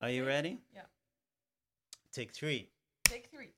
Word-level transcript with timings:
Are 0.00 0.10
you 0.10 0.24
ready? 0.24 0.58
Yeah. 0.74 0.82
Take 2.12 2.32
three. 2.32 2.68
Take 3.04 3.26
three. 3.26 3.48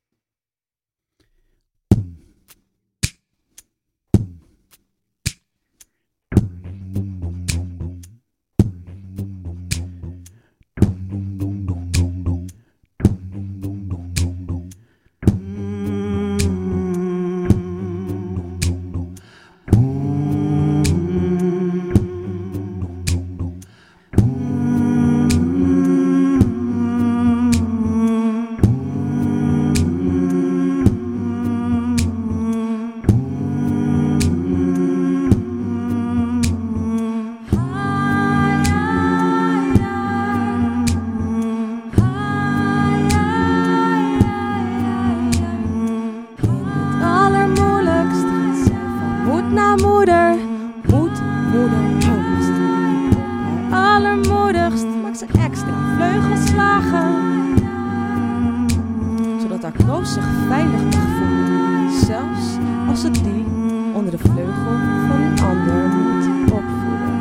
Zodat 59.41 59.63
haar 59.63 59.73
kroost 59.73 60.13
zich 60.13 60.29
veilig 60.49 60.85
mag 60.85 61.09
voelen. 61.19 61.91
Zelfs 62.07 62.47
als 62.89 63.01
ze 63.01 63.11
die 63.11 63.45
onder 63.93 64.11
de 64.11 64.19
vleugel 64.19 64.77
van 65.09 65.21
een 65.21 65.41
ander 65.41 65.89
moet 65.89 66.53
opvoeden. 66.53 67.19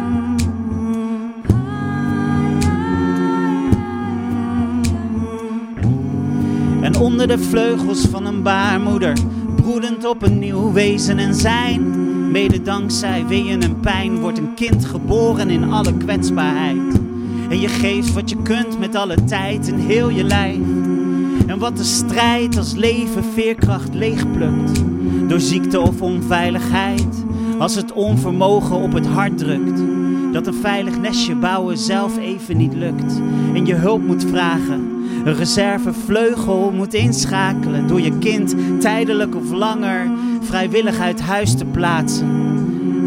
En 6.81 6.97
onder 6.97 7.27
de 7.27 7.39
vleugels 7.39 8.05
van 8.05 8.25
een 8.25 8.43
baarmoeder, 8.43 9.17
broedend 9.55 10.05
op 10.05 10.21
een 10.21 10.39
nieuw 10.39 10.71
wezen 10.71 11.17
en 11.17 11.35
zijn. 11.35 12.07
Mede 12.31 12.61
dankzij 12.61 13.25
weeën 13.27 13.61
en 13.61 13.79
pijn 13.79 14.19
wordt 14.19 14.37
een 14.37 14.53
kind 14.53 14.85
geboren 14.85 15.49
in 15.49 15.71
alle 15.71 15.93
kwetsbaarheid. 15.93 17.08
En 17.49 17.59
je 17.59 17.67
geeft 17.67 18.13
wat 18.13 18.29
je 18.29 18.41
kunt 18.41 18.79
met 18.79 18.95
alle 18.95 19.23
tijd 19.23 19.67
en 19.67 19.79
heel 19.79 20.09
je 20.09 20.23
lijf. 20.23 20.59
En 21.47 21.59
wat 21.59 21.77
de 21.77 21.83
strijd 21.83 22.57
als 22.57 22.73
leven 22.73 23.23
veerkracht 23.23 23.93
leegplukt. 23.93 24.83
Door 25.27 25.39
ziekte 25.39 25.79
of 25.79 26.01
onveiligheid, 26.01 27.25
als 27.57 27.75
het 27.75 27.91
onvermogen 27.91 28.75
op 28.75 28.93
het 28.93 29.07
hart 29.07 29.37
drukt. 29.37 29.81
Dat 30.31 30.47
een 30.47 30.53
veilig 30.53 30.99
nestje 30.99 31.35
bouwen 31.35 31.77
zelf 31.77 32.17
even 32.17 32.57
niet 32.57 32.73
lukt. 32.73 33.21
En 33.53 33.65
je 33.65 33.75
hulp 33.75 34.05
moet 34.05 34.25
vragen. 34.25 34.87
Een 35.23 35.35
reservevleugel 35.35 36.71
moet 36.75 36.93
inschakelen 36.93 37.87
door 37.87 38.01
je 38.01 38.17
kind 38.17 38.55
tijdelijk 38.79 39.35
of 39.35 39.51
langer 39.51 40.07
vrijwillig 40.41 40.99
uit 40.99 41.21
huis 41.21 41.55
te 41.55 41.65
plaatsen. 41.65 42.48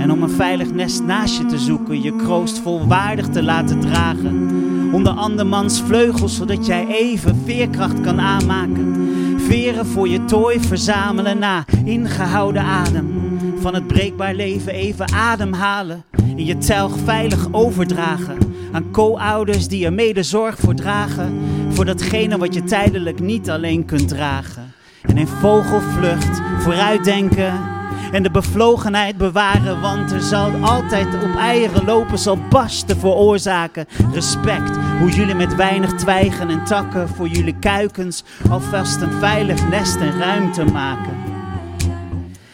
En 0.03 0.11
om 0.11 0.23
een 0.23 0.31
veilig 0.31 0.73
nest 0.73 1.03
naast 1.03 1.37
je 1.37 1.47
te 1.47 1.59
zoeken, 1.59 2.03
je 2.03 2.17
kroost 2.17 2.59
volwaardig 2.59 3.29
te 3.29 3.43
laten 3.43 3.81
dragen. 3.81 4.51
Onder 4.93 5.13
andermans 5.13 5.83
vleugels, 5.83 6.37
zodat 6.37 6.67
jij 6.67 6.87
even 6.87 7.43
veerkracht 7.45 8.01
kan 8.01 8.21
aanmaken. 8.21 9.11
Veren 9.41 9.87
voor 9.87 10.09
je 10.09 10.25
tooi 10.25 10.61
verzamelen 10.61 11.39
na 11.39 11.65
ingehouden 11.85 12.63
adem. 12.63 13.39
Van 13.61 13.75
het 13.75 13.87
breekbaar 13.87 14.35
leven 14.35 14.73
even 14.73 15.13
ademhalen. 15.13 16.05
In 16.37 16.45
je 16.45 16.59
telg 16.59 16.99
veilig 17.05 17.49
overdragen. 17.53 18.39
Aan 18.73 18.91
co-ouders 18.91 19.69
die 19.69 19.85
er 19.85 19.93
mede 19.93 20.23
zorg 20.23 20.59
voor 20.59 20.75
dragen. 20.75 21.39
Voor 21.69 21.85
datgene 21.85 22.39
wat 22.39 22.55
je 22.55 22.65
tijdelijk 22.65 23.21
niet 23.21 23.51
alleen 23.51 23.85
kunt 23.85 24.09
dragen. 24.09 24.73
En 25.03 25.19
in 25.19 25.27
vogelvlucht 25.27 26.41
vooruitdenken. 26.59 27.72
En 28.13 28.23
de 28.23 28.31
bevlogenheid 28.31 29.17
bewaren, 29.17 29.81
want 29.81 30.13
er 30.13 30.21
zal 30.21 30.51
altijd 30.61 31.07
op 31.07 31.37
eieren 31.37 31.85
lopen, 31.85 32.19
zal 32.19 32.39
barsten 32.49 32.99
veroorzaken. 32.99 33.87
Respect, 34.13 34.77
hoe 34.99 35.11
jullie 35.11 35.35
met 35.35 35.55
weinig 35.55 35.93
twijgen 35.93 36.51
en 36.51 36.65
takken 36.65 37.09
voor 37.09 37.29
jullie 37.29 37.57
kuikens 37.61 38.25
alvast 38.51 39.01
een 39.01 39.13
veilig 39.13 39.69
nest 39.69 39.97
en 39.97 40.19
ruimte 40.19 40.65
maken. 40.65 41.17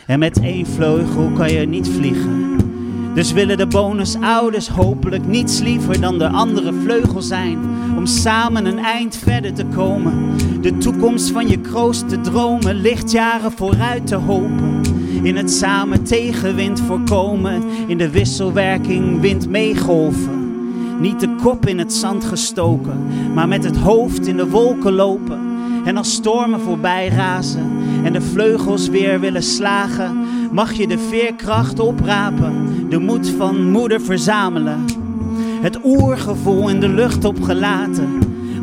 En 0.07 0.19
met 0.19 0.41
één 0.41 0.67
vleugel 0.67 1.31
kan 1.31 1.53
je 1.53 1.67
niet 1.67 1.89
vliegen. 1.89 2.57
Dus 3.15 3.33
willen 3.33 3.57
de 3.57 3.67
bonusouders 3.67 4.69
hopelijk 4.69 5.27
niets 5.27 5.61
liever 5.61 6.01
dan 6.01 6.19
de 6.19 6.29
andere 6.29 6.73
vleugel 6.73 7.23
zijn. 7.23 7.59
Om 7.97 8.07
samen 8.07 8.67
een 8.67 8.79
eind 8.79 9.17
verder 9.17 9.55
te 9.55 9.65
komen. 9.65 10.37
De 10.61 10.79
toekomst 10.79 11.31
van 11.31 11.49
je 11.49 11.61
kroost 11.61 12.09
te 12.09 12.21
dromen, 12.21 12.75
lichtjaren 12.75 13.53
vooruit 13.53 14.07
te 14.07 14.17
hopen. 14.17 14.78
In 15.23 15.37
het 15.37 15.51
samen 15.51 16.03
tegenwind 16.03 16.81
voorkomen, 16.81 17.63
in 17.87 17.99
de 17.99 18.11
wisselwerking 18.11 19.21
wind 19.21 19.49
meegolven. 19.49 20.53
Niet 21.01 21.21
de 21.21 21.35
kop 21.43 21.67
in 21.67 21.79
het 21.79 21.93
zand 21.93 22.25
gestoken, 22.25 23.07
maar 23.35 23.49
met 23.49 23.65
het 23.65 23.77
hoofd 23.77 24.27
in 24.27 24.37
de 24.37 24.49
wolken 24.49 24.93
lopen. 24.93 25.39
En 25.85 25.97
als 25.97 26.13
stormen 26.13 26.61
voorbij 26.61 27.09
razen 27.09 27.71
en 28.05 28.13
de 28.13 28.21
vleugels 28.21 28.89
weer 28.89 29.21
willen 29.21 29.43
slagen, 29.43 30.17
mag 30.53 30.73
je 30.73 30.87
de 30.87 30.99
veerkracht 30.99 31.81
oprapen, 31.81 32.87
de 32.89 32.99
moed 32.99 33.29
van 33.29 33.71
moeder 33.71 34.01
verzamelen. 34.01 34.85
Het 35.61 35.79
oergevoel 35.85 36.69
in 36.69 36.81
de 36.81 36.89
lucht 36.89 37.25
opgelaten, 37.25 38.09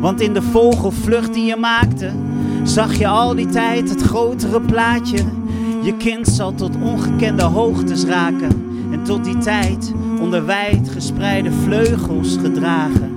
want 0.00 0.20
in 0.20 0.32
de 0.32 0.42
vogelvlucht 0.42 1.34
die 1.34 1.44
je 1.44 1.56
maakte, 1.56 2.10
zag 2.62 2.94
je 2.94 3.06
al 3.06 3.34
die 3.34 3.46
tijd 3.46 3.88
het 3.88 4.02
grotere 4.02 4.60
plaatje. 4.60 5.24
Je 5.86 5.96
kind 5.96 6.28
zal 6.28 6.54
tot 6.54 6.76
ongekende 6.82 7.42
hoogtes 7.42 8.04
raken 8.04 8.50
en 8.92 9.04
tot 9.04 9.24
die 9.24 9.38
tijd 9.38 9.92
onder 10.20 10.46
wijd 10.46 10.88
gespreide 10.88 11.52
vleugels 11.52 12.36
gedragen. 12.36 13.14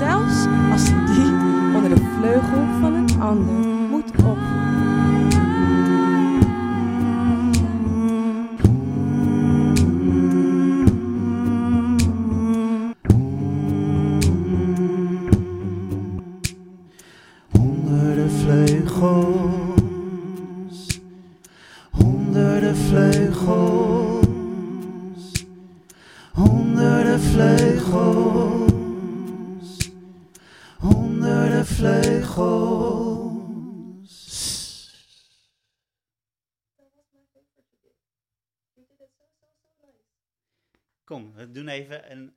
In 0.00 0.29
vleugel 2.30 2.64
van 2.80 2.94
een 2.94 3.20
ander 3.20 3.54
moet 3.90 4.10
opvoeden. 4.10 4.38
Honderden 17.50 18.30
vleugels, 18.30 19.80
honderden 21.90 22.76
vleugels, 22.76 24.26
honderden 26.32 27.20
vleugels, 27.20 28.69
vleugels. 31.66 33.40
Kom, 41.04 41.32
we 41.32 41.50
doen 41.50 41.68
even 41.68 42.10
een. 42.10 42.36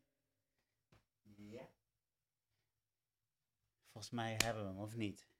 Ja. 1.35 1.69
Volgens 3.91 4.13
mij 4.13 4.35
hebben 4.43 4.63
we 4.63 4.69
hem, 4.69 4.79
of 4.79 4.95
niet? 4.95 5.32